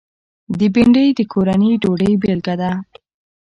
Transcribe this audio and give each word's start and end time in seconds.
بېنډۍ 0.73 1.07
د 1.17 1.19
کورني 1.31 1.71
ډوډۍ 1.81 2.11
بېلګه 2.21 2.55
ده 2.61 2.71